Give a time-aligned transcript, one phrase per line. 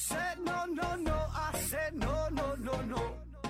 [0.00, 3.02] said no, no, no, I said no, no, no, no.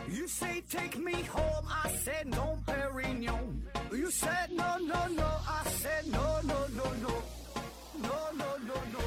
[0.09, 3.63] You say take me home, I said no, Perignon.
[3.93, 7.23] You said no, no, no, I said no, no, no, no.
[8.03, 9.01] No, no, no, no.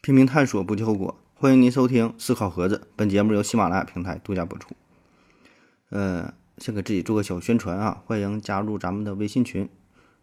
[0.00, 1.16] 拼命探索，不计后果。
[1.34, 4.74] 欢迎您收听《思考盒子》，本节目由喜马拉雅平台独家播出。
[5.90, 9.68] 呃，先给自己做个小宣传啊，欢迎加入咱们的微信群。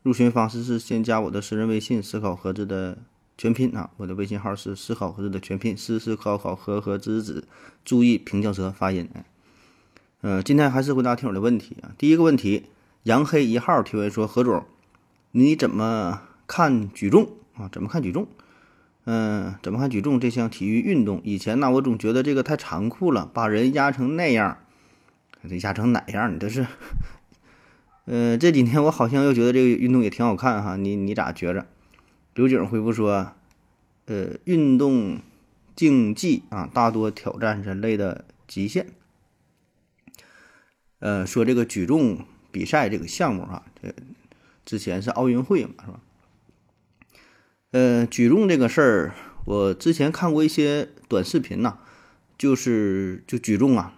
[0.01, 2.97] 入群方式是先加我的私人微信“思考盒子”的
[3.37, 7.45] 全拼啊，我的微信号是“思考盒子”的全拼，思思考考和和子子，
[7.83, 9.09] 注意平翘舌发音。
[10.21, 11.91] 呃，今天还是回答听友的问题啊。
[11.97, 12.67] 第一个问题，
[13.03, 14.65] 杨黑一号提问说：何总，
[15.31, 17.69] 你怎么看举重啊？
[17.71, 18.27] 怎么看举重？
[19.05, 21.21] 嗯，怎么看举重这项体育运动？
[21.23, 24.57] 以前呢，我总觉得这个太残酷了，把人压成那样，
[25.49, 26.33] 这压成哪样？
[26.33, 26.65] 你这是？
[28.11, 30.75] 呃，这几天我好像又觉得这个运动也挺好看哈。
[30.75, 31.67] 你你咋觉着？
[32.33, 33.33] 刘景回复说，
[34.05, 35.19] 呃，运动
[35.75, 38.87] 竞技啊，大多挑战人类的极限。
[40.97, 43.93] 呃，说这个举重比赛这个项目啊，这
[44.65, 45.99] 之前是奥运会嘛，是吧？
[47.69, 49.13] 呃，举重这个事儿，
[49.45, 51.77] 我之前看过一些短视频呐，
[52.39, 53.93] 就是就举重啊，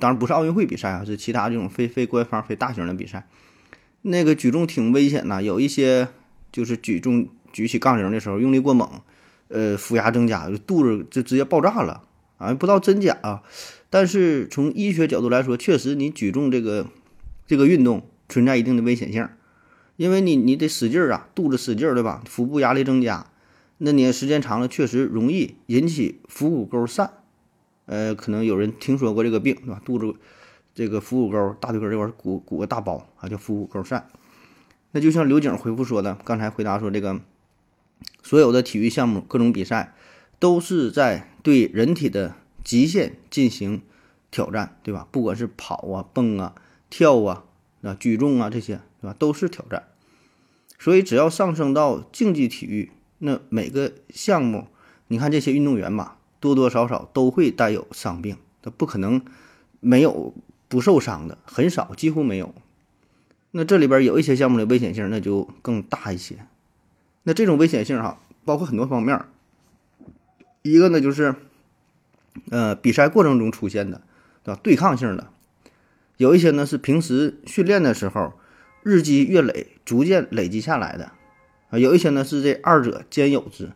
[0.00, 3.28] 当然不是奥运会比赛啊，是其他这种非非官方、非大型的比赛。
[4.02, 6.08] 那个举重挺危险呐，有一些
[6.52, 8.88] 就是举重举起杠铃的时候用力过猛，
[9.48, 12.02] 呃，腹压增加，肚子就直接爆炸了
[12.38, 12.52] 啊！
[12.54, 13.42] 不知道真假啊，
[13.90, 16.86] 但是从医学角度来说，确实你举重这个
[17.46, 19.28] 这个运动存在一定的危险性。
[19.96, 22.22] 因为你你得使劲儿啊，肚子使劲儿，对吧？
[22.26, 23.26] 腹部压力增加，
[23.78, 27.08] 那你时间长了确实容易引起腹股沟疝。
[27.86, 29.80] 呃，可能有人听说过这个病，对吧？
[29.84, 30.18] 肚子
[30.74, 34.02] 这个腹股沟、大腿根这块鼓鼓个大包啊，叫腹股沟疝。
[34.92, 37.20] 那就像刘景回复说的，刚才回答说这个
[38.22, 39.94] 所有的体育项目、各种比赛
[40.38, 43.82] 都是在对人体的极限进行
[44.30, 45.06] 挑战，对吧？
[45.10, 46.54] 不管是跑啊、蹦啊、
[46.88, 47.44] 跳啊、
[47.82, 48.80] 啊举重啊这些。
[49.02, 49.16] 对吧？
[49.18, 49.88] 都是挑战，
[50.78, 54.68] 所以只要上升到竞技体育，那每个项目，
[55.08, 59.20] 你看这些运动员吧，多多少少都会带有伤病，他不可能
[59.80, 60.32] 没有
[60.72, 62.54] 不受伤的，很少，几乎没有。
[63.50, 66.46] 那这里边有一些项目的危险性那就更大一些。
[67.24, 69.22] 那这种危险性哈，包括很多方面，
[70.62, 71.34] 一个呢就是，
[72.48, 74.00] 呃，比赛过程中出现的，
[74.42, 74.60] 对吧？
[74.62, 75.28] 对抗性的，
[76.16, 78.32] 有一些呢是平时训练的时候。
[78.84, 81.12] 日积月累，逐渐累积下来的，
[81.70, 83.70] 啊，有一些呢是这二者兼有之，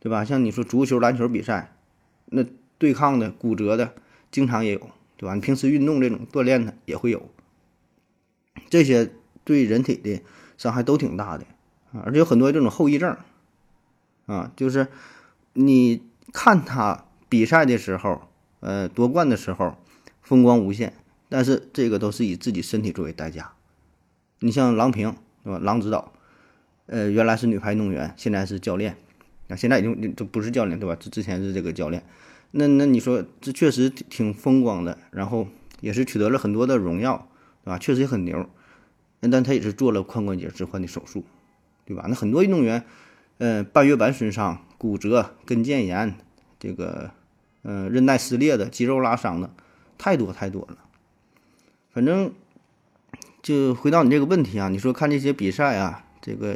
[0.00, 0.24] 对吧？
[0.24, 1.76] 像你说足球、篮球比赛，
[2.24, 2.44] 那
[2.76, 3.92] 对抗的、骨折的，
[4.32, 5.34] 经常也有，对吧？
[5.34, 7.28] 你平时运动这种锻炼的也会有，
[8.70, 9.12] 这些
[9.44, 10.22] 对人体的
[10.56, 11.44] 伤害都挺大的
[11.92, 13.18] 啊，而且有很多这种后遗症，
[14.24, 14.86] 啊，就是
[15.52, 18.22] 你看他比赛的时候，
[18.60, 19.76] 呃，夺冠的时候
[20.22, 20.94] 风光无限，
[21.28, 23.52] 但是这个都是以自己身体作为代价。
[24.38, 25.14] 你像郎平，
[25.44, 25.58] 对吧？
[25.58, 26.14] 郎指导，
[26.86, 28.96] 呃，原来是女排运动员，现在是教练，
[29.48, 30.96] 啊，现在已经就不是教练，对吧？
[30.96, 32.02] 之之前是这个教练，
[32.52, 35.46] 那那你说这确实挺风光的，然后
[35.80, 37.28] 也是取得了很多的荣耀，
[37.64, 37.78] 对吧？
[37.78, 38.48] 确实也很牛，
[39.20, 41.24] 但他也是做了髋关节置换的手术，
[41.84, 42.06] 对吧？
[42.08, 42.84] 那很多运动员，
[43.38, 46.16] 呃，半月板损伤、骨折、跟腱炎，
[46.58, 47.10] 这个，
[47.62, 49.50] 呃，韧带撕裂的、肌肉拉伤的，
[49.98, 50.78] 太多太多了，
[51.92, 52.32] 反正。
[53.42, 56.54] 就回到你这个问题啊，你说看这些比赛啊，这个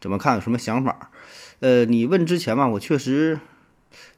[0.00, 0.36] 怎么看？
[0.36, 1.10] 有什么想法？
[1.58, 3.40] 呃，你问之前吧，我确实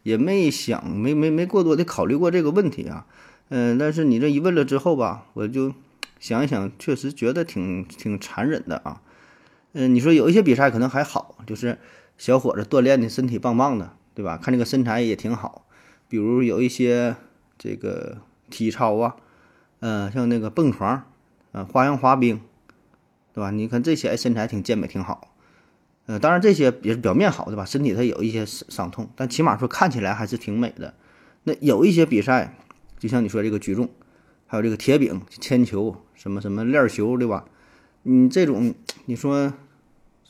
[0.03, 3.07] 也没想，没没没过多的考虑过这个问题啊。
[3.49, 5.75] 嗯，但是你这一问了之后吧，我就
[6.19, 9.03] 想一想，确实觉得挺挺残忍的啊。
[9.73, 11.79] 嗯，你说有一些比赛可能还好，就是
[12.17, 14.37] 小伙子锻炼的身体棒棒的，对吧？
[14.37, 15.67] 看这个身材也挺好。
[16.09, 17.17] 比如有一些
[17.59, 18.19] 这个
[18.51, 19.17] 体操啊，
[19.81, 21.05] 嗯，像那个蹦床。
[21.51, 22.43] 啊，花样滑冰，
[23.33, 23.51] 对吧？
[23.51, 25.35] 你看这些身材挺健美，挺好。
[26.09, 27.67] 呃，当然这些也是表面好，对吧？
[27.67, 30.95] 身体它有一些伤伤痛，但起码说看起来还是挺美的。
[31.45, 32.57] 那有一些比赛，
[32.99, 33.91] 就像你说这个举重，
[34.47, 37.45] 还有这个铁饼、铅球，什么什么链球，对吧？
[38.05, 38.75] 你这种
[39.05, 39.53] 你说，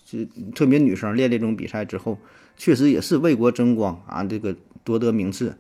[0.05, 2.19] 就特别女生练这种比赛之后，
[2.57, 5.57] 确实也是为国争光啊，这个夺得名次，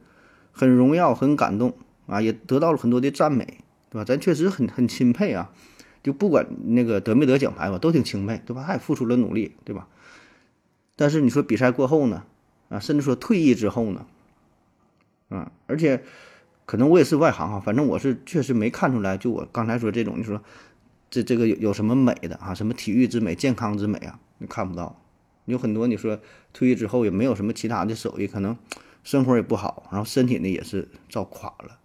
[0.50, 1.72] 很荣耀，很感动
[2.06, 3.58] 啊，也得到了很多的赞美。
[3.90, 4.04] 对吧？
[4.04, 5.50] 咱确实很很钦佩啊，
[6.02, 8.62] 就不管那个得没得奖牌吧，都挺钦佩，对吧？
[8.66, 9.88] 他也付出了努力，对吧？
[10.98, 12.24] 但是你说比赛过后呢？
[12.70, 14.04] 啊，甚至说退役之后呢？
[15.28, 16.02] 啊，而且
[16.66, 20.42] 可能我也是外行哈，反正我是确实没看出来，就我刚才说这种，你说
[21.08, 22.52] 这这个有有什么美的啊？
[22.52, 24.18] 什么体育之美、健康之美啊？
[24.38, 25.00] 你看不到。
[25.44, 26.20] 有很多你说
[26.52, 28.58] 退役之后也没有什么其他的手艺，可能
[29.04, 31.78] 生活也不好，然后身体呢也是照垮了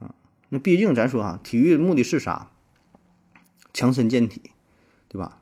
[0.00, 0.12] 啊。
[0.48, 2.50] 那毕竟咱说哈，体育目的是啥？
[3.72, 4.42] 强身健体，
[5.08, 5.38] 对吧？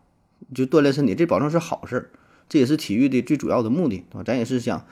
[0.54, 2.10] 就锻炼身体，这保证是好事儿，
[2.50, 4.22] 这也是体育的最主要的目的，对吧？
[4.22, 4.84] 咱也是想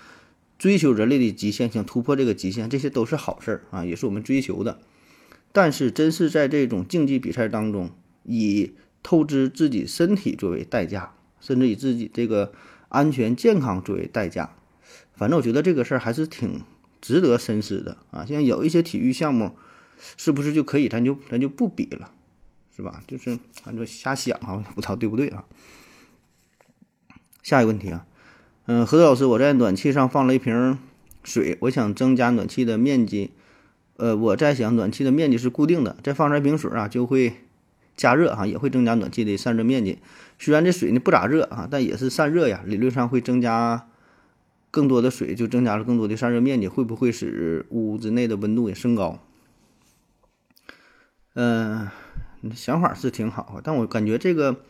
[0.58, 4.78] 追求人类的极限，想突破这个极限，这些都是好事儿啊，也是我们追求的。
[5.52, 7.90] 但是，真是在这种竞技比赛当中，
[8.22, 8.72] 以
[9.02, 12.52] 透支自己身体作为代价，甚至以自己这个
[12.88, 14.54] 安全健康作为代价，
[15.14, 16.60] 反正我觉得这个事儿还是挺
[17.00, 18.24] 值得深思的啊。
[18.24, 19.56] 像有一些体育项目，
[20.16, 22.12] 是不是就可以咱就咱就不比了？
[22.76, 23.02] 是吧？
[23.08, 25.44] 就是反正瞎想啊，不知道对不对啊？
[27.42, 28.06] 下一个问题啊，
[28.66, 30.78] 嗯，何老师，我在暖气上放了一瓶
[31.24, 33.30] 水，我想增加暖气的面积。
[33.96, 37.34] 呃，我在想，暖气的面积是固定的，再放上一瓶水啊，就会
[37.96, 39.98] 加热哈，也会增加暖气的散热面积。
[40.38, 43.88] 虽然这水呢不咋热啊，但也是散热呀，理论上会增加
[44.70, 49.18] 更多的水，就增加了更多的散热面积，会不会使屋子内的温度也升高？
[51.34, 51.88] 嗯。
[52.54, 54.60] 想法是挺好，但我感觉这个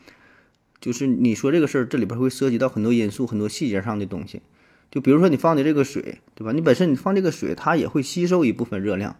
[0.81, 4.43] 就是你说这个事儿，这里边会涉及到很多因素、很多细节上的东西。
[4.91, 6.53] 就比如说你放的这个水，对吧？
[6.53, 9.17] 你本身你放这个水，它也会吸收一部分热量。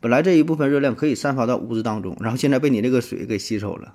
[0.00, 3.94] 本来这一部分热量可以散发到屋子当中，然后现在被你这个水给吸收了。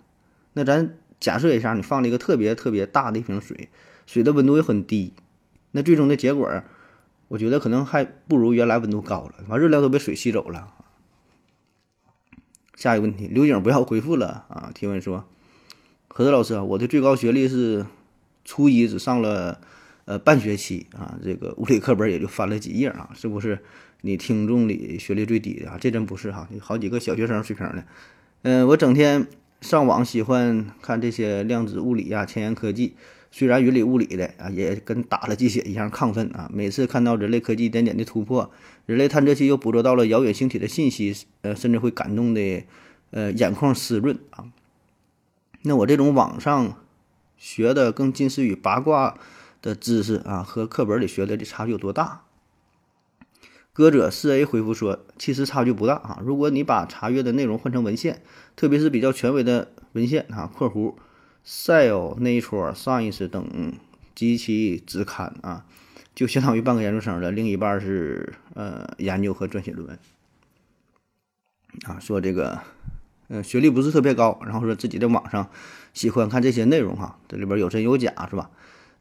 [0.53, 3.67] 那咱假设一下，你放了一个特别特别大的一瓶水，
[4.05, 5.13] 水的温度也很低，
[5.71, 6.63] 那最终的结果，
[7.27, 10.73] 我觉得可能还不如原来温度高了，完热量都被水吸走了。
[12.75, 14.71] 下一个问题，刘景不要回复了啊！
[14.73, 15.27] 提问说：
[16.17, 17.85] 何子老师啊，我的最高学历是
[18.43, 19.61] 初一，只上了
[20.05, 23.59] 呃半学期啊，这个物理课本也就翻了几页啊，是不是
[24.01, 25.77] 你听众里学历最低的啊？
[25.79, 27.83] 这真不是哈，好几个小学生水平的。
[28.41, 29.27] 嗯，我整天
[29.61, 32.95] 上网，喜欢看这些量子物理呀、前沿科技。
[33.29, 36.49] 虽然云里雾里的啊，也跟打了鸡血一样亢奋啊！
[36.51, 38.49] 每次看到人类科技一点点的突破，
[38.87, 42.63] 人类探测器又捕捉到了遥远星体的信息，呃，甚至会感动的，
[43.11, 44.45] 呃，眼眶湿润啊。
[45.63, 46.75] 那我这种网上
[47.37, 49.17] 学的更近似于八卦
[49.61, 52.23] 的知识啊，和课本里学的的差距有多大？
[53.73, 56.19] 歌者四 A 回复说，其实差距不大啊。
[56.23, 58.23] 如果你把查阅的内容换成文献，
[58.55, 60.95] 特别是比较权威的文献啊（括弧）。
[61.45, 63.73] Cell、Nature、Science 等
[64.13, 65.65] 及其子刊啊，
[66.13, 67.31] 就相当于半个研究生了。
[67.31, 69.99] 另一半是呃研究和撰写论文
[71.85, 71.99] 啊。
[71.99, 72.59] 说这个
[73.29, 75.49] 嗯学历不是特别高，然后说自己在网上
[75.93, 78.49] 喜欢看这些内容哈，这里边有真有假是吧？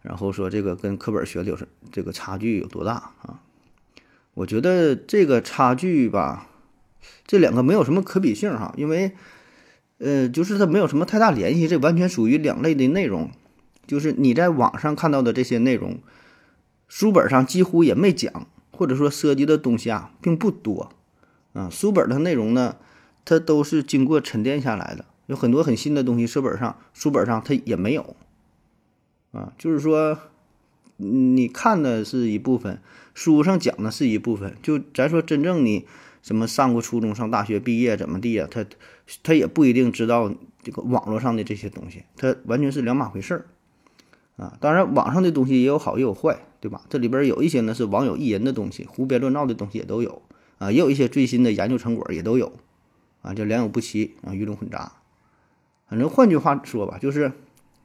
[0.02, 1.58] 然后说这个跟课本学的有
[1.90, 2.92] 这个差距有多大
[3.22, 3.40] 啊？
[4.34, 6.48] 我觉得这个差距吧，
[7.26, 9.12] 这两个没有什么可比性哈，因为。
[9.98, 13.30] 呃，就是它没有什么太大联系，这完全属于两类的内容。
[13.86, 16.00] 就是你在网上看到的这些内容，
[16.86, 20.92] 书本上几乎也没讲，或者说涉及的东西啊并不多。
[21.54, 22.76] 啊，书本的内容呢，
[23.26, 28.16] 它都是经过沉淀下来的，有很多很新的东西，书本上书本上它也没有。
[29.32, 30.18] 啊，就是说，
[30.96, 32.80] 你看的是一部分，
[33.12, 34.56] 书上讲的是一部分。
[34.62, 35.84] 就咱说真正你。
[36.22, 38.48] 什么上过初中、上大学、毕业怎么地呀？
[38.50, 38.66] 他
[39.22, 43.46] 他也不一定知道这个网络上的这些东西，他完全是两码回事儿
[44.34, 44.58] 啊。
[44.60, 46.82] 当然，网上的东西也有好也有坏，对吧？
[46.88, 50.20] 这里边有一些呢是网友意淫的东西，胡编乱造的东西也都有
[50.58, 52.52] 啊，也有一些最新的研究成果也都有
[53.26, 54.92] 啊，就良莠不齐啊，鱼龙混杂。
[55.88, 57.32] 反正换句话说吧，就是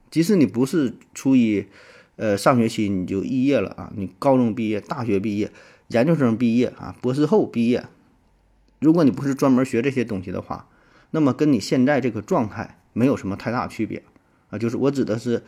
[0.09, 1.65] 即使你不是初一，
[2.15, 5.51] 呃，上学期你就肄业了啊，你高中毕业、大学毕业、
[5.87, 7.87] 研究生毕业啊、博士后毕业。
[8.79, 10.67] 如果你不是专门学这些东西的话，
[11.11, 14.01] 那么跟你现在这个状态没有什么太大区别
[14.49, 14.57] 啊。
[14.57, 15.43] 就是我指的是，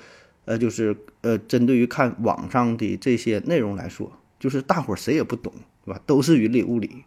[0.46, 5.52] 呃，就是呃，针对于看网上的这些内容来说，就是大伙儿谁也不懂，
[5.86, 6.02] 对吧？
[6.06, 7.04] 都是云里雾里，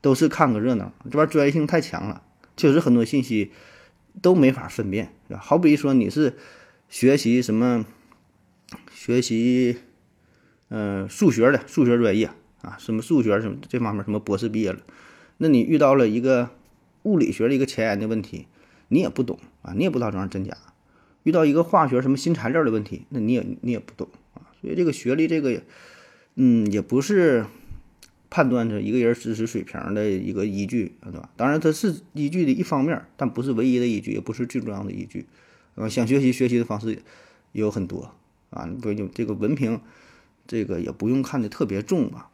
[0.00, 0.92] 都是看个热闹。
[1.10, 2.22] 这玩意儿专业性太强了，
[2.56, 3.52] 确实很多信息
[4.22, 6.36] 都没法分辨，好比说你是
[6.88, 7.84] 学习什么，
[8.92, 9.78] 学习
[10.68, 12.30] 嗯数学的数学专业
[12.62, 14.80] 啊，什么数学什么这方面什么博士毕业了。
[15.38, 16.50] 那你遇到了一个
[17.04, 18.46] 物理学的一个前沿的问题，
[18.88, 20.56] 你也不懂啊，你也不知道这玩意儿真假。
[21.22, 24.48] 遇到一个化学什么新材料的问题，那你也你也不懂啊。
[24.60, 25.62] 所以这个学历这个，
[26.34, 27.44] 嗯，也不是
[28.30, 31.28] 判断着一个人知识水平的一个依据，对吧？
[31.36, 35.26] 当然它是依据的一方面，但不是唯一的依据，也不是最重要的依据。
[35.74, 36.92] 啊，想学习学习的方式
[37.52, 38.14] 也有很多
[38.50, 39.80] 啊，不就这个文凭，
[40.46, 42.30] 这个也不用看的特别重吧。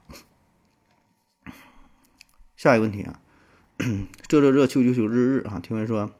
[2.56, 3.20] 下一个问题啊，
[4.28, 6.10] 这这这秋秋秋日日啊，听闻说，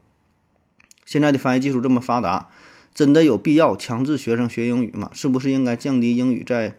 [1.05, 2.49] 现在的翻译技术这么发达，
[2.93, 5.11] 真的有必要强制学生学英语吗？
[5.13, 6.77] 是不是应该降低英语在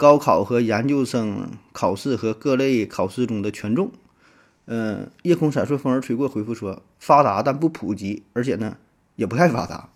[0.00, 3.92] 高考和研究生考试和各类考试中的权重？
[4.64, 8.78] 嗯，夜空闪烁，风儿吹过，回复说发达但不普及，而且呢
[9.16, 9.90] 也不太发达。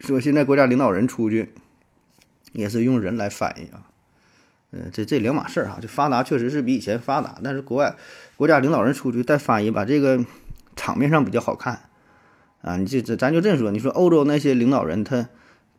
[0.00, 1.52] 说现在国家领导人出去
[2.52, 3.86] 也是用人来翻译啊，
[4.72, 5.78] 嗯，这这两码事儿哈。
[5.80, 7.94] 这发达确实是比以前发达，但是国外
[8.36, 10.24] 国家领导人出去带翻译，把这个
[10.74, 11.82] 场面上比较好看
[12.62, 12.76] 啊。
[12.76, 15.28] 你这这咱就这么说，你说欧洲那些领导人他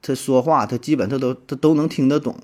[0.01, 2.39] 他说话他基本他都他都能听得懂。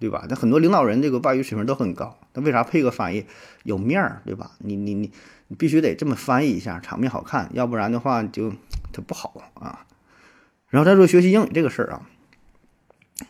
[0.00, 0.26] 对吧？
[0.28, 3.24] 那很多领导人这个外语水平都很高，那为啥配个翻译
[3.62, 4.22] 有面儿？
[4.26, 4.52] 对吧？
[4.58, 5.10] 你你你
[5.48, 8.52] 你必须得这么翻译一下，场面好看，要不然的话就
[8.92, 9.86] 它不好啊。
[10.68, 12.02] 然后再说学习英语这个事儿啊，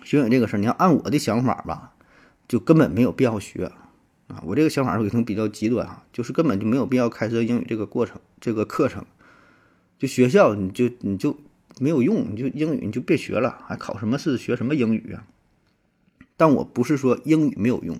[0.02, 1.92] 学英语这个事儿，你要按我的想法吧，
[2.48, 3.66] 就根本没有必要学
[4.28, 4.42] 啊。
[4.44, 9.04] 我这个想法可能比较极端啊，就是根本就没有必要开设英语这个过程这个课程，
[9.98, 11.36] 就学校你就你就
[11.78, 15.26] 没有用，你就英语你就别学了，还考什么试学什么英语啊？
[16.36, 17.98] 但我不是说英语没有用，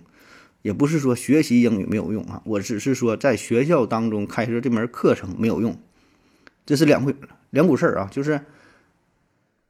[0.63, 5.79] 也不是说学习英语没有用啊，我只是说在学校当中开设这门课程没有用，
[6.67, 7.15] 这是两回
[7.51, 8.09] 两股事儿啊。
[8.11, 8.41] 就是，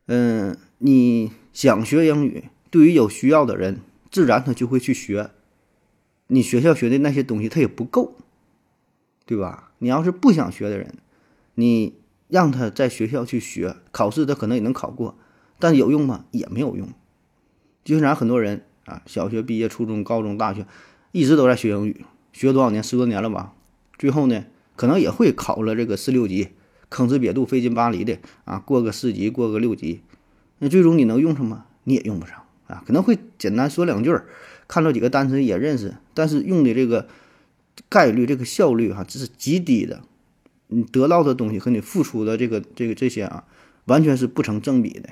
[0.06, 3.80] 嗯，你想学英语，对于有需要的人，
[4.10, 5.30] 自然他就会去学。
[6.28, 8.16] 你学校学的那些东西他也不够，
[9.26, 9.72] 对吧？
[9.78, 10.94] 你要是不想学的人，
[11.56, 15.18] 你让他在学校去学，考试他可能也能考过，
[15.58, 16.24] 但有用吗？
[16.30, 16.88] 也没有用。
[17.84, 20.66] 就像很多人啊，小学毕业、初中、高中、大学，
[21.12, 23.52] 一直都在学英语，学多少年，十多年了吧？
[23.98, 26.48] 最后呢，可能也会考了这个四六级，
[26.90, 30.00] 吭哧瘪肚、费劲巴力的啊，过个四级，过个六级，
[30.58, 31.66] 那最终你能用上吗？
[31.84, 34.26] 你也用不上啊，可能会简单说两句儿，
[34.66, 37.06] 看到几个单词也认识，但是用的这个
[37.88, 40.00] 概率、这个效率哈，这是极低的，
[40.68, 43.44] 你得到的东西和你付出的这个、这个这些啊，
[43.84, 45.10] 完全是不成正比的。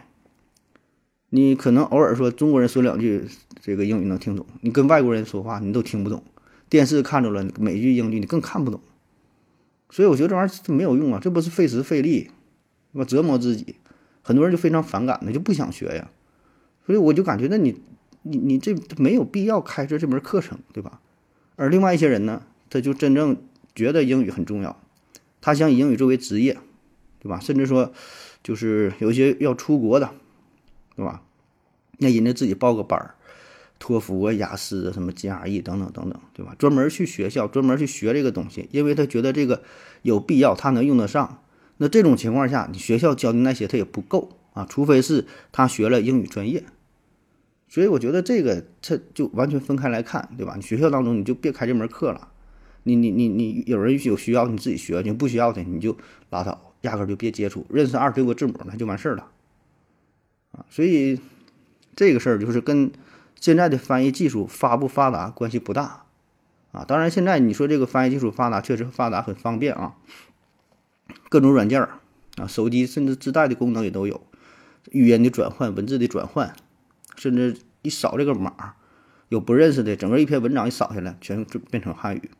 [1.35, 3.25] 你可能偶尔说中国人说两句
[3.63, 6.23] 这个英语能听懂，你跟外国人说话你都听不懂。
[6.69, 8.79] 电视看着了美剧英剧你更看不懂，
[9.89, 12.31] 所以我觉得这玩意儿没有用啊，这不是费时费力，
[12.93, 13.77] 我折磨自己。
[14.21, 16.11] 很多人就非常反感的，就不想学呀。
[16.85, 17.81] 所以我就感觉那你
[18.25, 21.01] 你你这没有必要开设这门课程，对吧？
[21.57, 23.39] 而另外一些人呢，他就真正
[23.75, 24.79] 觉得英语很重要，
[25.41, 26.59] 他想以英语作为职业，
[27.21, 27.41] 对吧？
[27.41, 27.91] 甚至说
[28.43, 30.11] 就是有一些要出国的。
[31.03, 31.23] 对吧？
[31.99, 33.15] 那人家自己报个班儿，
[33.81, 36.55] 托福啊、雅思啊、什么 GRE 等等等等，对吧？
[36.57, 39.63] 专门去学校，专门去学这个东西，因为他觉得这个
[40.03, 41.43] 有必要，他能用得上。
[41.79, 46.63] 那这种情况下，你学校教的那些他也不够啊，除非是他学了英语专业。
[47.69, 50.55] 所以我觉得这个他就完全分开来看，对吧？
[50.55, 52.29] 你学校当中你就别开这门课了，
[52.85, 55.97] 你你你你有人有需要你自己学，你不需要的你就
[56.31, 59.27] 拉倒，压根就别接触，认识二十六个字母那就完事儿了。
[60.53, 61.21] 啊，所以
[61.97, 62.93] 这个事儿就是跟
[63.41, 66.05] 现在的翻译技术发不发达关系不大
[66.71, 66.85] 啊。
[66.85, 69.97] 当然，现在你说这个翻译技术发达，确实发达，很方便啊。
[71.29, 71.99] 各种软件儿
[72.37, 74.27] 啊，手机甚至自带的功能也都有，
[74.91, 76.55] 语言的转换、文字的转换，
[77.17, 78.75] 甚至一扫这个码，
[79.29, 82.31] 有不认识的，整个一篇文章一扫下来，全就变成汉语。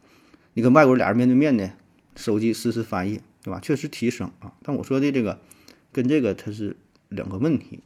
[0.55, 1.73] 你跟外国人俩人面对面的，
[2.17, 3.59] 手机实时翻译，对吧？
[3.61, 4.53] 确实提升啊。
[4.63, 5.41] 但我说的这个
[5.93, 6.77] 跟这个它是
[7.09, 7.81] 两个问题。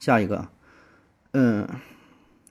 [0.00, 0.48] 下一个，
[1.32, 1.68] 嗯，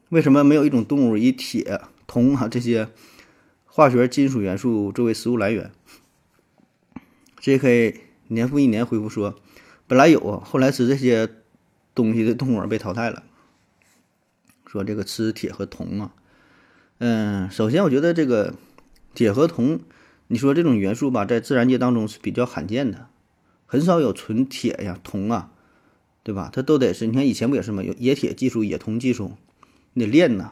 [0.09, 2.89] 为什么没有一种动物以铁、铜啊这些
[3.65, 5.71] 化学金属元素作为食物来源
[7.39, 8.01] ？J.K.
[8.27, 9.39] 年复一年回复说，
[9.87, 11.27] 本来有啊，后来吃这些
[11.95, 13.23] 东西的动物被淘汰了。
[14.67, 16.13] 说这个吃铁和铜啊，
[16.99, 18.53] 嗯，首先我觉得这个
[19.15, 19.79] 铁和铜，
[20.27, 23.07] 你说这种元素吧，在自然界当中是比较罕见的，
[23.65, 25.51] 很少有纯铁呀、铜啊。
[26.29, 26.51] 对吧？
[26.53, 27.81] 它都得是，你看以前不也是吗？
[27.81, 29.31] 有冶铁技术、冶铜技术，
[29.93, 30.51] 你得炼呐，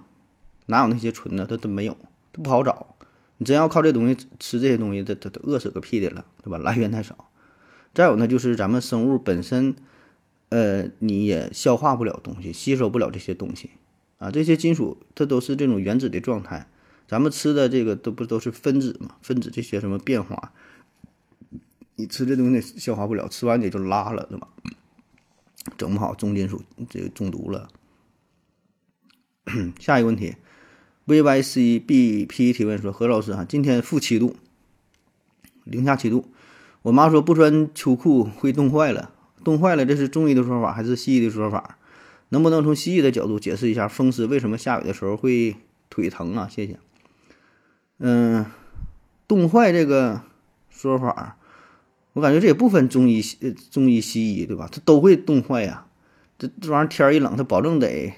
[0.65, 1.45] 哪有那些纯的？
[1.45, 1.95] 它都没有，
[2.33, 2.95] 它不好找。
[3.37, 6.57] 你真要靠这东西吃这些东西，它它它饿死个屁的了，对吧？
[6.57, 7.29] 来源太少。
[7.93, 9.75] 再有呢，就是咱们生物本身，
[10.49, 13.69] 呃，你也消化不了东西，吸收不了这些东西
[14.17, 14.31] 啊。
[14.31, 16.67] 这些金属它都是这种原子的状态，
[17.07, 19.17] 咱们吃的这个都不都是分子嘛？
[19.21, 20.53] 分子这些什么变化，
[21.97, 24.47] 你吃这东西消化不了，吃完也就拉了，对吧？
[25.77, 27.69] 整不好重金属这个中毒了。
[29.79, 30.35] 下一个问题
[31.07, 34.35] ，VYCBP 提问说：何老师啊，今天负七度，
[35.63, 36.25] 零下七度，
[36.81, 41.77] 我妈说不穿秋裤会冻坏了，冻坏了，这是中医的说法还是西医的说法？
[42.29, 45.55] 能不能从西医的角度解释一下风湿为什么下雨的时候会
[45.89, 46.47] 腿疼啊？
[46.49, 46.77] 谢谢。
[47.99, 48.45] 嗯，
[49.29, 50.23] 冻坏这个
[50.69, 51.37] 说法，
[52.17, 53.37] 我感觉这也不分中医西
[53.69, 54.67] 中医西医，对吧？
[54.71, 55.85] 它都会冻坏呀。
[56.39, 58.11] 这这玩意儿天一冷，它保证得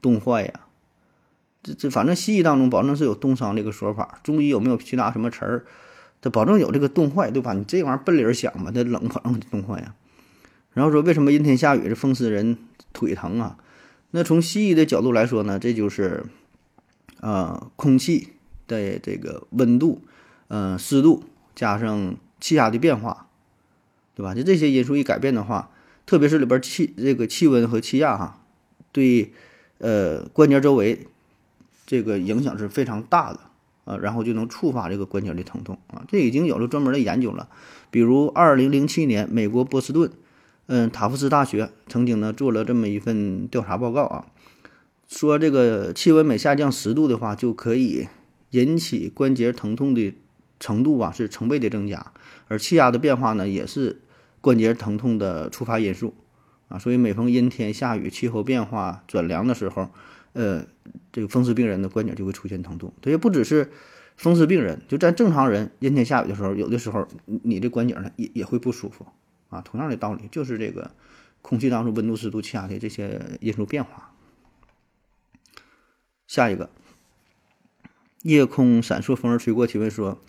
[0.00, 0.60] 冻坏呀。
[1.62, 5.66] 这这反正西医当中保证是有冻伤这个说法，中医有没有其他什么词儿？
[6.22, 7.52] 它保证有这个冻坏，对吧？
[7.52, 9.94] 你这玩意儿奔理儿想吧，它冷保证冻坏呀。
[10.72, 12.56] 然后说为什么阴天下雨这风湿人
[12.94, 13.58] 腿疼啊？
[14.12, 16.24] 那从西医的角度来说呢，这就是
[17.20, 18.28] 呃空气
[18.66, 20.00] 的这个温度、
[20.46, 23.28] 呃湿度加上气压的变化，
[24.14, 24.34] 对吧？
[24.34, 25.70] 就这些因素一改变的话，
[26.06, 28.40] 特别是里边气这个气温和气压哈，
[28.92, 29.32] 对
[29.78, 31.06] 呃关节周围
[31.86, 33.40] 这个影响是非常大的
[33.84, 36.04] 啊，然后就能触发这个关节的疼痛啊。
[36.08, 37.48] 这已经有了专门的研究了，
[37.90, 40.10] 比如二零零七年美国波士顿。
[40.70, 44.26] 嗯，塔夫斯大学曾经呢做了这么一份调查报告啊，
[45.08, 48.06] 说这个气温每下降十度的话，就可以
[48.50, 50.12] 引起关节疼痛的
[50.60, 52.12] 程度啊是成倍的增加，
[52.48, 54.00] 而气压的变化呢也是
[54.40, 56.14] 关节疼痛的触发因素
[56.68, 59.90] 啊，所以每逢阴天下雨、气候变化转凉的时候，
[60.32, 60.66] 呃，
[61.12, 62.92] 这个风湿病人的关节就会出现疼痛。
[63.00, 63.70] 这也不只是
[64.16, 69.06] 风湿病人，就在正常人阴天下雨的时候，有的时候你的关节呢也也会不舒服。
[69.50, 70.90] 啊，同样的道理，就是这个
[71.40, 74.12] 空气当中温度、湿度、气压的这些因素变化。
[76.26, 76.68] 下一个，
[78.24, 80.20] 夜空闪烁，风儿吹过，提问说：“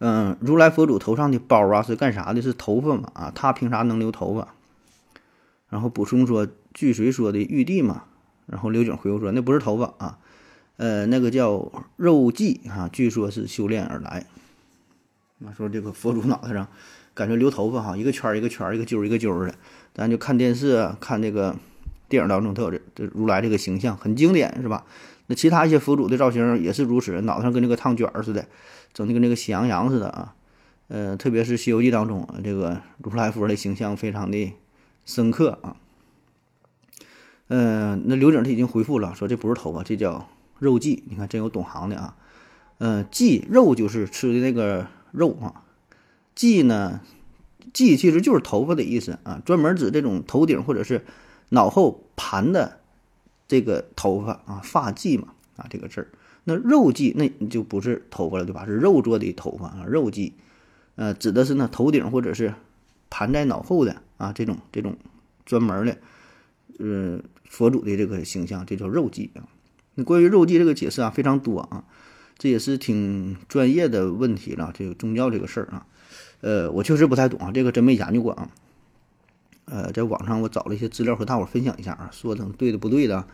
[0.00, 2.42] 嗯，如来佛祖头上的包啊是干啥的？
[2.42, 3.10] 是头发嘛？
[3.14, 4.48] 啊，他凭啥能留头发？”
[5.70, 8.02] 然后补充说：“据谁说的玉帝嘛？”
[8.46, 10.18] 然后刘景回复说：“那不是头发啊，
[10.76, 14.26] 呃，那个叫肉髻啊，据说是修炼而来。”
[15.38, 16.66] 那说这个佛祖脑袋上。
[17.12, 19.54] 感觉留头发哈，一个圈儿一个圈儿，一个揪一个揪儿的。
[19.92, 21.54] 咱就看电视啊看这个
[22.08, 24.86] 电影当中，都有这这如来这个形象很经典，是吧？
[25.26, 28.46] 那其他一些佛祖的造型也是如此，脑袋上跟那个烫卷似的，
[28.92, 30.34] 整的跟那个喜羊羊似的啊。
[30.88, 34.52] 呃，特别是《西游记》当中，这个如来佛的形象非常的
[35.04, 35.76] 深刻啊。
[37.46, 41.02] 嗯，那刘景他已经回复了，说这不是头发，这叫肉髻。
[41.06, 42.16] 你看，真有懂行的啊。
[42.78, 45.62] 嗯，髻肉就是吃的那个肉啊。
[46.34, 47.00] 髻呢，
[47.72, 51.04] 髻其实就是头发的意思啊，专门指这种头顶或者是
[51.50, 52.80] 脑后盘的
[53.46, 55.28] 这个头发啊，发髻嘛
[55.60, 56.08] 啊，这个字儿。
[56.44, 58.64] 那肉髻那就不是头发了，对吧？
[58.64, 60.32] 是肉做的头发啊，肉髻，
[60.96, 62.54] 呃，指的是呢头顶或者是
[63.10, 64.96] 盘在脑后的啊这种这种
[65.44, 65.98] 专门的，
[66.78, 69.44] 呃，佛祖的这个形象，这叫肉髻啊。
[69.96, 71.84] 那关于肉髻这个解释啊非常多啊，
[72.38, 75.86] 这也是挺专业的问题了，这个宗教这个事儿啊。
[76.40, 78.48] 呃，我确实不太懂啊，这个真没研究过啊。
[79.66, 83.26] 呃，在网上我找了一些资料和大伙分享一下啊，说的对的不对的，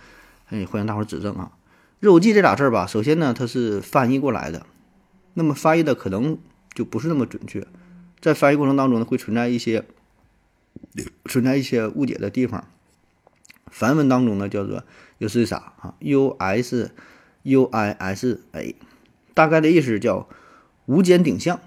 [0.48, 1.52] 哎，欢迎大伙指正啊。
[1.98, 4.66] 肉记这俩字儿吧，首先呢，它是翻译过来的，
[5.34, 6.38] 那么翻译的可能
[6.74, 7.66] 就不是那么准确，
[8.20, 9.84] 在翻译过程当中呢，会存在一些
[11.24, 12.66] 存在一些误解的地方。
[13.70, 14.84] 梵文当中呢，叫做
[15.18, 16.90] 又是啥啊，u s
[17.42, 18.76] u i s a，
[19.34, 20.28] 大概的意思叫
[20.84, 21.58] 无间顶相。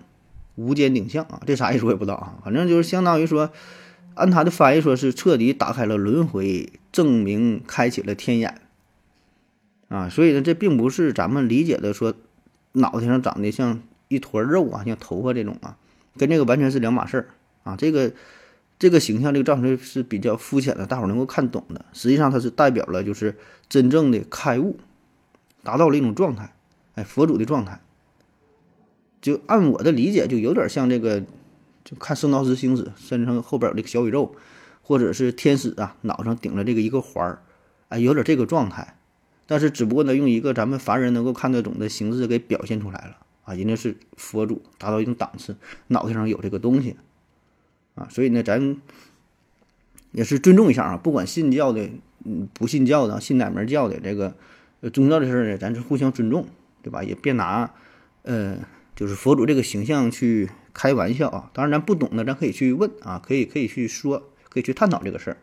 [0.56, 3.52] 无间顶相啊，这啥意思我也不知道啊，反正就是相当于说，
[4.16, 8.62] 按他的翻译说是彻底打开了轮回，证明开启了天眼
[9.90, 12.14] 啊，所以呢，这并不是咱们理解的说
[12.74, 15.78] 脑袋上长得像一坨肉啊，像头发这种啊，
[16.16, 17.30] 跟这个完全是两码事儿
[17.64, 17.76] 啊。
[17.76, 18.14] 这个
[18.78, 21.84] 这个形象这个造型是比较肤浅的，大伙儿能够看懂的。
[21.92, 23.36] 实际上它是代表了就是
[23.68, 24.78] 真正的开悟，
[25.64, 26.54] 达到了一种状态，
[26.94, 27.82] 哎，佛祖的状态。
[29.22, 31.22] 就按我的理解，就有点像这个，
[31.84, 34.36] 就看《圣道士星矢》身上后边有这个小宇宙，
[34.84, 37.42] 或者是天使啊，脑上顶着这个一个环儿，
[37.90, 38.96] 哎，有点这个状态。
[39.50, 45.58] 但是只不过呢，用一个咱们凡人能够看得懂的形式给表现出来了啊，人家是佛祖，达到一种档次，
[45.88, 46.96] 脑袋上有这个东西
[47.96, 48.78] 啊，所以呢，咱
[50.12, 51.90] 也是尊重一下啊，不管信教的，
[52.24, 54.36] 嗯，不信教的，信哪门教的，这个
[54.94, 56.46] 宗教的事儿呢，咱是互相尊重，
[56.84, 57.04] 对吧？
[57.04, 57.74] 也别拿，
[58.22, 58.60] 呃。
[58.96, 65.38] 就是佛祖这个形象去开玩笑啊，当然咱不懂的，咱可以去问啊，可以可以去说，可以去探讨这个事儿。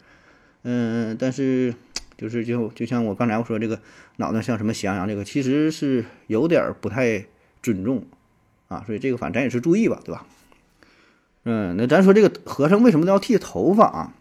[0.63, 1.75] 嗯，但是
[2.17, 3.81] 就是就就像我刚才我说这个
[4.17, 7.27] 脑袋像什么喜羊羊，这个其实是有点不太
[7.63, 8.05] 尊重
[8.69, 10.27] 啊，所以这个反正咱也是注意吧，对吧？
[11.45, 14.15] 嗯，那咱说这个和尚为什么都要剃头发啊？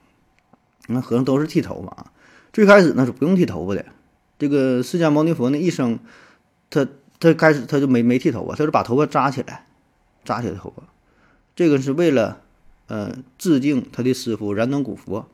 [0.88, 2.12] 那和尚都是剃头发啊，
[2.53, 3.86] 最开始那是不用剃头发的，
[4.38, 5.99] 这个释迦牟尼佛那一生
[6.69, 6.88] 他。
[7.17, 9.65] 他开始他就没没剃头发，他是把头发扎起来，
[10.25, 10.84] 扎起来头发，
[11.55, 12.41] 这个是为了，
[12.88, 15.25] 呃，致敬他的师傅燃灯古佛，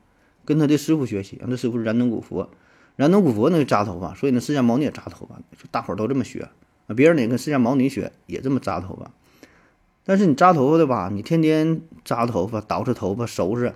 [0.45, 2.49] 跟他的师傅学习，让他师傅是燃灯古佛，
[2.95, 5.39] 燃灯古佛呢扎头发，所以呢释迦牟尼也扎头发，
[5.71, 6.49] 大伙儿都这么学，
[6.87, 9.11] 啊，别人呢跟释迦牟尼学也这么扎头发，
[10.03, 13.73] 但是你扎头发的吧，你天天扎头发、捯饬头发、收拾，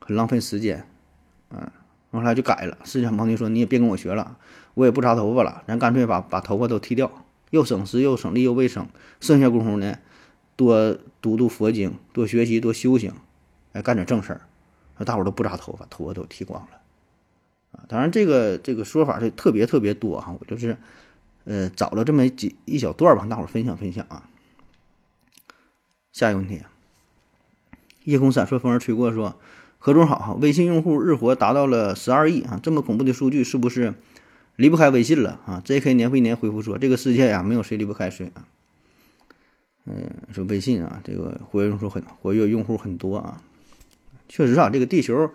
[0.00, 0.86] 很浪费时间，
[1.50, 1.70] 嗯，
[2.10, 2.78] 后来就改了。
[2.84, 4.36] 释迦牟尼说：“你也别跟我学了，
[4.74, 7.10] 我也不扎头发了，咱干脆把把头发都剃掉，
[7.50, 8.86] 又省时又省力又卫生。
[9.20, 9.98] 剩下功夫呢，
[10.56, 13.12] 多读读佛经，多学习，多修行，
[13.72, 14.40] 哎，干点正事儿。
[15.04, 16.68] 大伙都不扎头发，头发都剃光了
[17.72, 17.84] 啊。
[17.88, 20.76] 当然，这个这个说法是特别特别多哈，我就是
[21.44, 24.28] 呃找了这么几一小段吧，大伙分享分享啊。”
[26.12, 26.60] 下一个问题，
[28.04, 29.34] 夜空闪烁，风儿吹过，说
[29.78, 33.94] 何总好哈，微信用户日活达到了十二亿啊，这么恐怖的数据，是不是
[34.56, 35.94] 离不开微信了啊？J.K.
[35.94, 38.46] 年复一年回复说，这个世界呀，没有谁离不开谁啊。
[39.86, 43.42] 嗯，说微信啊，这个活跃用户很活跃用户很多啊，
[44.32, 45.30] 确实啊，这个地球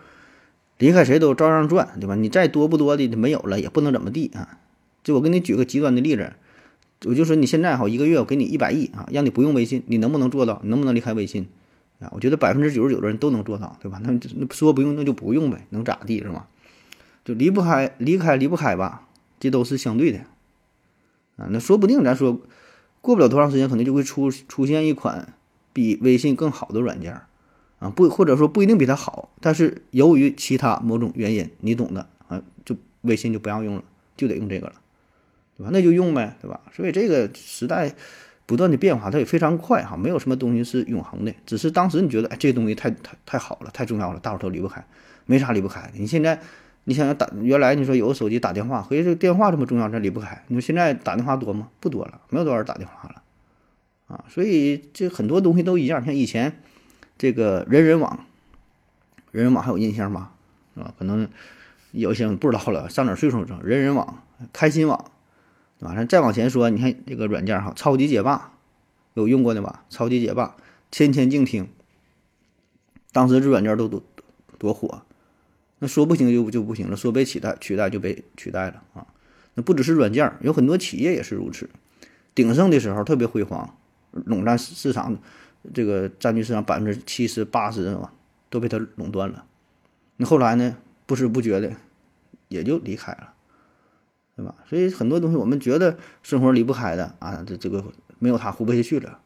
[0.79, 2.15] 离开谁都照样转，对吧？
[2.15, 4.57] 你再多不多的没有了，也不能怎么地啊。
[5.03, 6.33] 就我给你举个极端的例子。
[7.05, 10.59] 我就说你现在哈，一个月我给你一百亿啊，让你不用微信，你能不能做到？
[10.63, 11.47] 能不能离开微信？
[11.99, 14.01] 啊，我觉得百分之九十九的人都能做到，对吧？
[14.03, 16.47] 那那说不用那就不用呗，能咋地是吗？
[17.23, 19.07] 就离不开，离开离不开吧，
[19.39, 20.21] 这都是相对的
[21.35, 21.45] 啊。
[21.51, 22.41] 那说不定咱说
[23.01, 25.35] 过不了多长时间，可能就会出出现一款
[25.73, 27.21] 比微信更好的软件
[27.79, 33.83] 啊，不或者说不一定比它好，但是由于其他某种原因，你懂的啊，就微信就不让用了，
[34.15, 34.73] 就得用这个了。
[35.57, 35.71] 对吧？
[35.73, 36.61] 那就用呗，对吧？
[36.71, 37.91] 所以这个时代
[38.45, 41.33] 不断的变化，它也非常快哈，没有什么东西是永恒的。
[41.47, 44.85] 只是当时你觉得，哎，这个东西太太太好了，太重要了，大伙都离不开，
[45.25, 45.91] 没啥离不开。
[45.95, 46.39] 你现在，
[46.83, 50.43] 你想想打，原来你说有个手机打电话，合计这个电话这么重要，这离不开。
[50.47, 51.69] 你说现在打电话多吗？
[51.79, 53.23] 不多了，没有多少人打电话了
[54.05, 54.25] 啊。
[54.29, 56.59] 所以这很多东西都一样，像以前
[57.17, 58.25] 这个人人网，
[59.31, 60.31] 人人网还有印象吗？
[60.75, 60.93] 是吧？
[60.97, 61.27] 可能
[61.91, 63.59] 有些不知道了，上点岁数了。
[63.63, 65.11] 人人网、开心网。
[65.79, 66.05] 对吧？
[66.05, 68.51] 再往前说，你看这个软件哈，超级解霸
[69.13, 69.85] 有用过的吧？
[69.91, 70.55] 超级解霸、
[70.89, 71.69] 天天静听，
[73.11, 74.01] 当时这软件都多
[74.57, 75.03] 多火，
[75.77, 79.05] 那说不行就就不行了，说被取代取代就被取代了啊！
[79.53, 81.69] 那不只是软件，有很多企业也是如此。
[82.33, 83.77] 鼎盛的时候特别辉煌，
[84.11, 85.15] 垄断市场，
[85.73, 88.13] 这个占据市场百分之七十八十吧，
[88.49, 89.45] 都被它垄断了。
[90.17, 90.77] 那后来呢？
[91.05, 91.71] 不知不觉的
[92.49, 93.33] 也就离开了。
[94.35, 94.53] 对吧？
[94.69, 97.83] 所以很多东西我们觉得生活离不开的啊，这这个
[98.19, 99.19] 没有它活不下去了。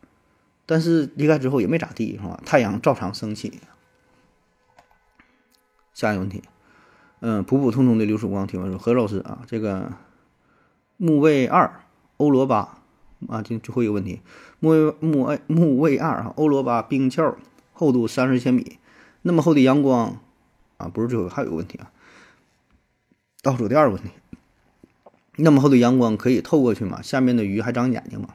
[0.66, 2.42] 但是离开之后也没咋地，是吧？
[2.46, 3.60] 太阳照常升起。
[5.94, 6.42] 下一个问题，
[7.20, 9.92] 嗯，普普通通的刘曙光提问说：何老师啊，这个
[10.96, 11.84] 木卫二
[12.16, 12.81] 欧罗巴
[13.28, 14.22] 啊，就最后一个问题，
[14.60, 17.38] 木卫木卫木卫二啊，欧罗巴冰壳
[17.74, 18.78] 厚度三十千米，
[19.22, 20.20] 那么厚的阳光
[20.78, 21.92] 啊，不是最后还有个问题啊，
[23.42, 24.10] 倒数第二个问题。
[25.38, 27.02] 那么厚的阳光可以透过去吗？
[27.02, 28.30] 下面的鱼还长眼睛吗？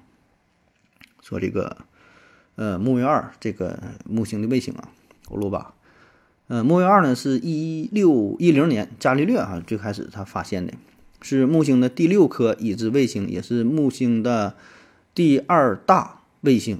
[1.21, 1.77] 说这个，
[2.55, 4.89] 呃，木卫二这个木星的卫星啊，
[5.29, 5.75] 欧罗巴，
[6.49, 10.73] 呃，木卫二呢是一六一零年伽利略啊最开始他发现的，
[11.21, 14.55] 是木星的第六颗已知卫星，也是木星的
[15.17, 16.79] 第二大卫星。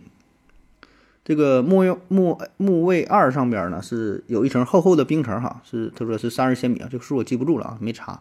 [1.25, 8.21] 这个木卫木木卫二上边呢是有一层厚厚的冰层哈，是他说是三十千米啊，这个数我记不住了啊，没查。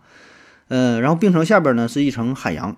[0.69, 2.77] 嗯，然后冰层下边呢是一层海洋，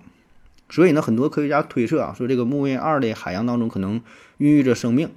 [0.68, 4.02] 所以呢，很多科学家推测啊，说这个木卫二的海洋当中可能
[4.38, 5.08] 孕育着生命，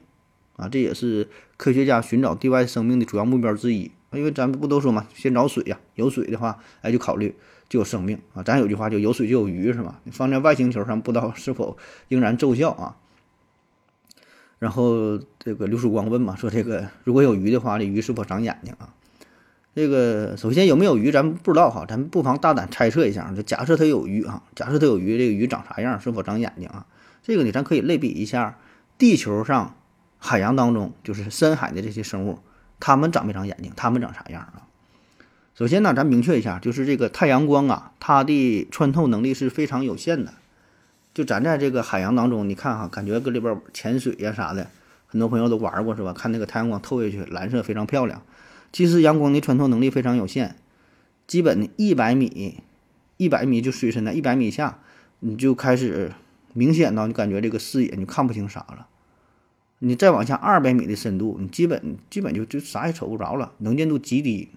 [0.57, 3.89] 啊，这也是科学家寻找地外生命的主要目标之一。
[4.13, 7.36] 因为咱们不都说嘛，先找水呀，有水的话，哎，就考虑
[7.69, 8.43] 就有生命啊。
[8.43, 10.00] 咱有句话就有水就有鱼，是吧？
[10.04, 11.78] 你放在外星球上，不知道是否
[12.10, 12.97] 仍然奏效啊？
[14.60, 18.93] 然后这个刘曙光问嘛，说这个如果有鱼的话，这鱼是否长眼睛啊？
[19.74, 25.97] 这个首先有没有鱼，咱不知道哈，咱不妨大胆猜测一下，就假设它有鱼啊，假设它有鱼，这个鱼长啥样？
[26.00, 26.86] 是否长眼睛啊？
[27.24, 28.60] 这个呢，咱可以类比一下
[28.97, 29.78] 地球上
[30.17, 32.39] 海洋当中就是深海的这些生物，
[32.81, 33.71] 它们长没长眼睛？
[33.77, 34.67] 它们长啥样啊？
[35.55, 40.33] 首先呢，咱明确一下，就是这个太阳光啊，它的穿透能力是非常有限的。
[41.13, 44.67] 就咱在这个海洋当中，你看哈，感觉搁里边潜水呀啥的，
[45.07, 46.11] 很多朋友都玩过是吧？
[46.13, 48.23] 看那个太阳光透下去，蓝色非常漂亮。
[48.71, 50.55] 其实阳光的穿透能力非常有限，
[51.27, 52.61] 基本一百米，
[53.17, 54.79] 一百米就水深在一百米下，
[55.19, 56.13] 你就开始
[56.53, 58.87] 明显到你感觉这个视野你看不清啥了。
[59.83, 64.49] 你再往下二百米的深度，你基本基本就就啥也瞅不着了，能见度极低。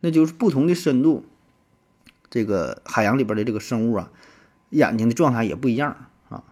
[0.00, 1.26] 那就是不同的深度，
[2.30, 4.10] 这个海洋里边的这个生物啊，
[4.70, 6.42] 眼睛的状态也不一样啊。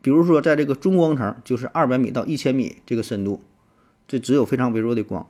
[0.00, 3.42] 比如说在这个中光层，就是二百米到一千米这个深度，
[4.06, 5.28] 这只有非常微弱的光。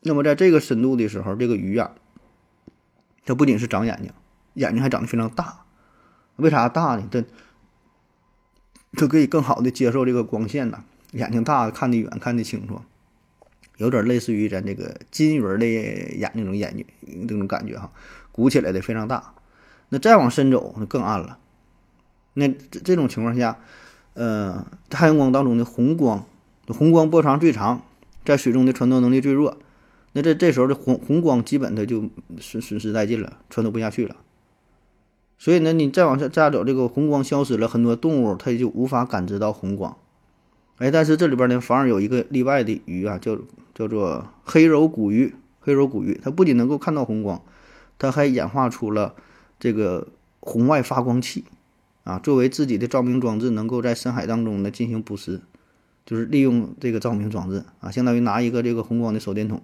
[0.00, 1.92] 那么在这个深度的时候，这个鱼啊，
[3.26, 4.10] 它不仅是长眼睛，
[4.54, 5.66] 眼睛还长得非常大。
[6.36, 7.06] 为啥大呢？
[7.10, 7.22] 它
[8.96, 12.80] 就可以更好的接受这个光线呐，眼睛大，看得远，看得清楚，
[13.78, 16.84] 有点类似于咱这个金鱼的眼那种眼睛
[17.22, 17.90] 那种感觉哈，
[18.30, 19.34] 鼓起来的非常大。
[19.88, 21.38] 那再往深走，那更暗了。
[22.34, 23.58] 那这这种情况下，
[24.14, 26.26] 呃，太阳光当中的红光，
[26.68, 27.84] 红光波长最长，
[28.24, 29.58] 在水中的穿透能力最弱。
[30.12, 34.16] 那这这时候的红红光基本它就损损失殆尽了，穿透不下去了。
[35.42, 39.96] 所以呢，你再往下再走，这个红光消失了，很多动物它也就无法感知到红光。
[40.76, 43.36] 哎，但是这里边呢，反而有一个例外的鱼啊，叫
[43.74, 45.34] 叫做黑柔骨鱼。
[45.58, 47.42] 黑柔骨鱼它不仅能够看到红光，
[47.98, 49.16] 它还演化出了
[49.58, 50.06] 这个
[50.38, 51.44] 红外发光器
[52.04, 55.40] 啊，作为自己的照明装置，能够在深海当中呢进行捕食，
[56.06, 59.60] 就是利用这个照明装置啊，相当于拿一个这个红光的手电筒。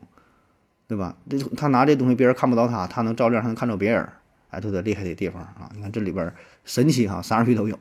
[0.89, 1.15] 对吧？
[1.31, 4.09] 这他拿这东西，别人看不到他，他能照亮，还能看到别人，
[4.51, 5.71] 哎，这是厉害的地方啊！
[5.75, 6.33] 你看这里边
[6.65, 7.79] 神奇哈，啥鱼都有。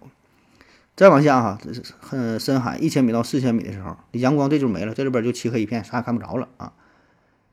[0.95, 6.73] 再往下哈，这是很深海一千米到四千米的时候，阳光这就没了，这里边就漆黑一片，啥也看不着了啊。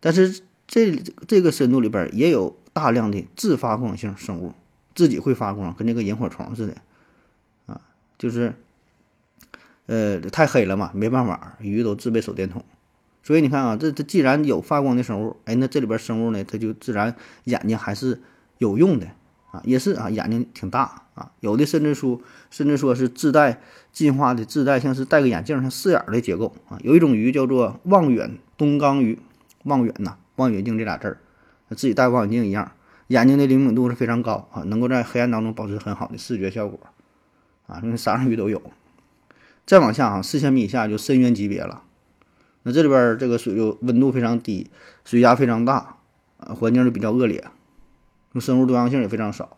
[0.00, 0.96] 但是这
[1.28, 4.54] 这个深度里边也有大量的自发光性生物，
[4.94, 6.76] 自己会发光，跟那个萤火虫似的
[7.66, 7.80] 啊，
[8.18, 8.54] 就是
[9.86, 12.64] 呃太黑了嘛，没办法，鱼都自备手电筒。
[13.22, 18.22] 所以你看啊，这这既然有发光的生物，哎，那这里边生物呢，它就自然眼睛还是
[18.64, 19.06] 有用的
[19.52, 23.60] 啊，也是啊，眼睛挺大啊，有的甚至说甚至说是自带
[23.92, 26.78] 进化的，自带像是戴个眼镜像四眼的结构啊。
[26.82, 29.18] 有一种鱼叫做望远东缸鱼，
[29.64, 31.18] 望远呐，望远镜这俩字儿，
[31.70, 32.72] 自己戴望远镜一样，
[33.08, 36.80] 眼睛的灵敏度是非常高啊，能够在黑暗当中保持很好的视觉效果
[37.66, 38.60] 啊，因为啥样鱼都有。
[39.66, 41.82] 再往下啊，四千米以下就深渊级别了。
[42.64, 44.70] 那这里边这个水就温度非常低，
[45.04, 45.96] 水压非常大，
[46.38, 47.44] 啊，环境就比较恶劣，
[48.40, 49.56] 生物多样性也非常少，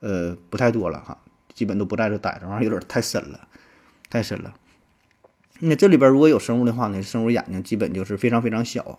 [0.00, 1.18] 呃，不太多了哈，
[1.54, 3.48] 基本都不在这待着，玩意儿有点太深了，
[4.08, 4.54] 太深了。
[5.60, 8.98] 那这里边如果有生物的话呢，生物眼睛基本就是非常非常小，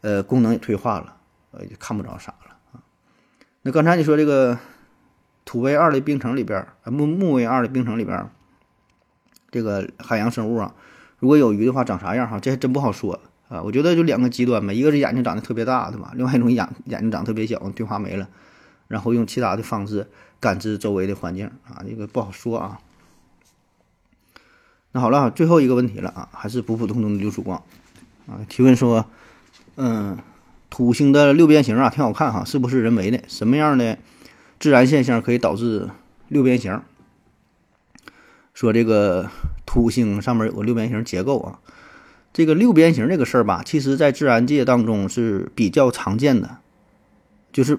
[0.00, 1.16] 呃，功能也退化了，
[1.52, 2.82] 呃，就看不着啥了啊。
[3.62, 4.58] 那刚才你说这个
[5.44, 8.28] 土卫二的冰层里边，木木卫二的冰层里边，
[9.50, 10.74] 这个海洋生物啊。
[11.18, 12.40] 如果有鱼的话，长啥样哈？
[12.40, 13.62] 这还真不好说啊。
[13.62, 16.12] 我觉得就两个极端吧，一个是眼睛长得特别大，对吧？
[16.14, 18.28] 另外一种眼眼睛长得特别小，退化没了，
[18.90, 20.08] 然后用其他的方式
[20.40, 22.80] 感知周围的环境啊，这个不好说啊。
[24.90, 27.62] 那好了，最后一个问题了啊，还是普普通通的流曙光
[28.26, 28.40] 啊。
[28.48, 29.06] 提问说，
[29.76, 30.18] 嗯，
[30.70, 33.22] 土星的六边形啊，挺好看哈，是不是人为的？
[33.28, 33.96] 什么样的
[34.58, 35.88] 自然现象可以导致
[36.26, 36.82] 六边形？
[38.52, 39.30] 说这个
[39.64, 41.60] 土星上面有个六边形结构啊，
[42.32, 46.58] 这个六边形这个事儿吧，其实在自然界当中是比较常见的，
[47.52, 47.78] 就是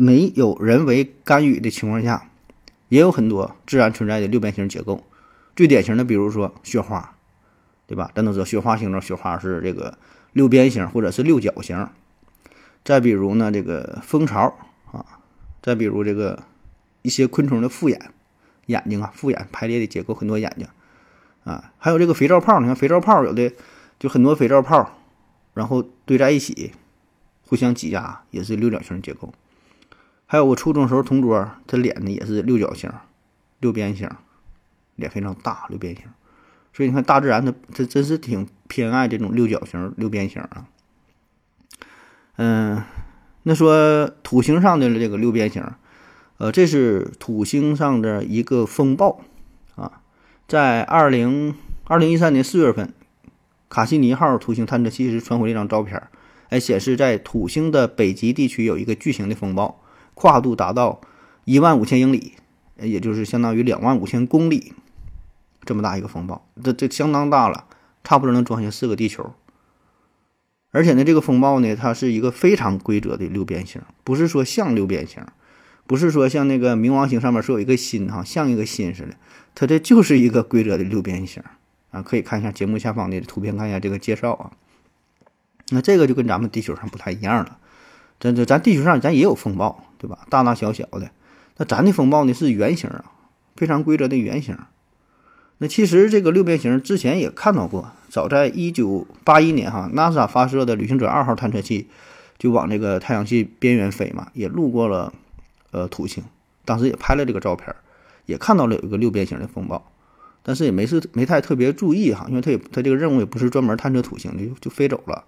[0.00, 2.30] 没有人为干预的情况下，
[2.88, 5.04] 也有很多自然存在的六边形结构。
[5.54, 7.16] 最典型的，比如说雪花，
[7.86, 8.10] 对吧？
[8.14, 9.98] 咱都知道雪花形状，雪花是这个
[10.32, 11.86] 六边形或者是六角形。
[12.82, 14.56] 再比如呢，这个蜂巢
[14.90, 15.04] 啊，
[15.60, 16.44] 再比如这个
[17.02, 18.10] 一些昆虫的复眼。
[18.66, 20.66] 眼睛啊，复眼排列的结构，很多眼睛
[21.44, 23.52] 啊，还有这个肥皂泡，你看肥皂泡有的
[23.98, 24.96] 就很多肥皂泡，
[25.52, 26.72] 然后堆在一起，
[27.46, 29.34] 互相挤压，也是六角形结构。
[30.30, 32.88] 还有我初中时候同桌，他脸呢也是六角形、
[33.58, 34.08] 六边形，
[34.94, 36.04] 脸非常大，六边形。
[36.72, 40.66] 所以你看大自然它它真是挺偏爱这种六角形、六边形啊。
[42.36, 42.80] 嗯，
[43.42, 45.64] 那说土星上的这个六边形。
[46.38, 49.22] 呃，这是土星上的一个风暴
[49.74, 50.00] 啊，
[50.46, 52.94] 在二零二零一三年四月份，
[53.68, 56.00] 卡西尼号土星探测器是传回了一张照片，
[56.50, 59.82] 哎，显示在土星的北极地区有一个巨型的风暴，
[60.20, 61.00] 跨度达到
[61.46, 62.34] 一万五千英里，
[62.76, 64.74] 也就是相当于两万五千公里，
[65.64, 67.64] 这么大一个风暴，这这相当大了，
[68.04, 69.32] 差不多能装下四个地球。
[70.72, 75.24] 而且呢，这个风暴呢，它是一个非常规则的六边形，不是说像六边形。
[75.86, 79.14] 不是说像那个冥王星上面说有一个心哈，像一个心似的，
[79.54, 81.42] 它这就是一个规则的六边形
[81.90, 84.52] 啊，可以看一下节目下方的图片，看一下这个介绍啊。
[85.70, 87.58] 那这个就跟咱们地球上不太一样了，
[88.20, 90.26] 咱咱咱地球上咱也有风暴，对吧？
[90.30, 91.10] 大大小小的，
[91.58, 93.04] 那咱的风暴呢是圆形啊，
[93.54, 94.56] 非常规则的圆形。
[95.58, 101.88] 那其实这个六边形之前也看到过，早在一九八一年哈，NASA 发射的旅行者二号探测器
[102.38, 105.12] 就往这个太阳系边缘飞嘛，也路过了。
[105.72, 106.24] 呃，土星
[106.64, 107.72] 当时也拍了这个照片，
[108.26, 109.92] 也看到了有一个六边形的风暴，
[110.42, 115.22] 但是也没是没太特别注意哈，因为他也他这个任务也不是专门探测土星的，就就飞走了。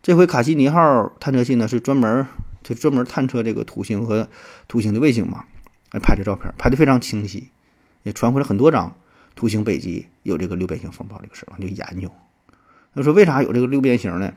[0.00, 2.24] 这回卡西尼号探测器呢是专门
[2.62, 4.28] 就专门探测这个土星和
[4.68, 5.44] 土星的卫星嘛，
[5.92, 7.48] 来拍这照片，拍的非常清晰，
[8.02, 8.96] 也传回来很多张，
[9.34, 12.10] 图形北极有这个六边形风暴这个事儿，就研究。
[12.94, 14.32] 他说为啥有这个六边形呢？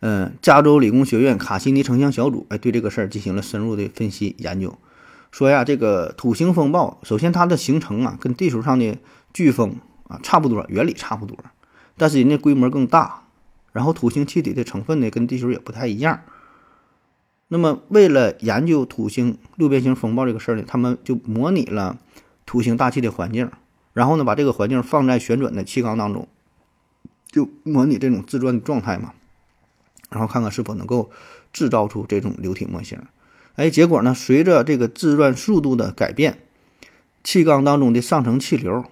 [0.00, 4.78] 嗯，加州理工学院卡西尼成像小组哎对这个事儿进行了深入的分析研究，
[5.30, 8.96] 说呀这个土星风暴首先它的形成啊跟地球上的
[9.34, 9.76] 飓风
[10.08, 11.36] 啊差不多，原理差不多，
[11.98, 13.24] 但是人家规模更大，
[13.72, 16.20] 然后土星气体的成分呢跟地球也不太一样。
[17.52, 21.98] 那么为了研究土星六边形风暴这个事儿呢，他们就模拟了
[22.46, 23.50] 土星大气的环境，
[23.92, 26.28] 然后呢把这个环境放在旋转的气缸当中，
[27.28, 29.14] 就模拟这种自转的状态嘛。
[30.10, 31.10] 然后看看是否能够
[31.52, 33.00] 制造出这种流体模型，
[33.56, 36.38] 哎，结果呢，随着这个自转速度的改变，
[37.22, 38.84] 气缸当中的上层气流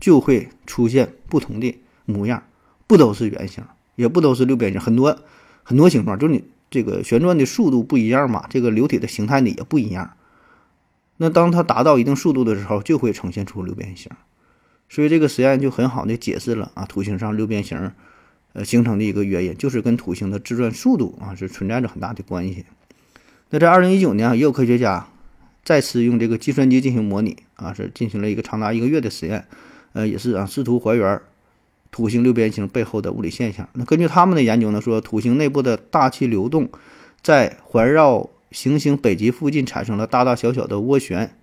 [0.00, 2.44] 就会出现不同的模样，
[2.86, 3.64] 不都是圆形，
[3.96, 5.18] 也不都是六边形，很多
[5.62, 10.12] 很多形状，就是你这个旋转的速度不一样嘛，这个流体的形态呢也不一样。
[11.16, 14.10] 那当它达到一定速度的时候，就会呈现出六边形。
[14.88, 17.92] 所以这个实验就很好的解释了啊，图形上六边形。
[18.52, 22.64] 呃，形成的一个原因就是跟土星的自转速度啊是存在着很大的关系。
[23.50, 25.08] 那在二零一九年啊，也有科学家
[25.64, 29.44] 再次用这个计算机进行模拟啊，是进行了一个长达一个月的实验，
[29.92, 31.20] 呃，也是啊，试图还原
[31.94, 33.68] 土星六边形背后的物理现象。
[33.74, 36.68] 那根据他们的研究呢，说土星内部的大气流动
[37.22, 41.36] 在环绕行星北极附近产生了大大小小的涡旋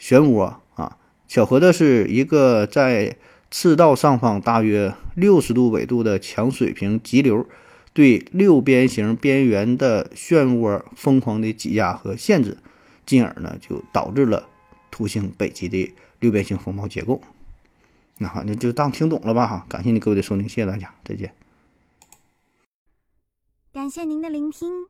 [0.00, 0.98] 漩涡啊。
[1.28, 3.16] 巧合的是，一个在
[3.48, 7.46] 赤道上方大约六十度纬度的强水平急流，
[7.92, 12.58] 对六边形边缘的漩涡疯狂的挤压和限制，
[13.06, 14.48] 进而呢就导致了
[14.90, 17.20] 土星北极的六边形风暴结构。
[18.22, 19.66] 那好，你就当听懂了吧哈。
[19.68, 21.34] 感谢你各位的收听，谢谢大家，再见。
[23.72, 24.86] 感谢您的聆听。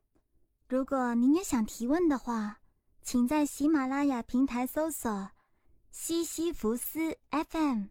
[0.69, 2.59] 如果您也想提问的话，
[3.03, 5.31] 请在喜马拉雅平台搜索
[5.91, 7.85] “西西弗斯 FM”。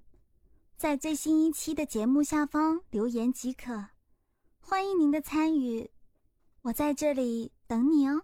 [0.77, 3.85] 在最新一期的节目下方留言即可，
[4.59, 5.91] 欢迎您的参与，
[6.63, 8.23] 我在这里等你哦。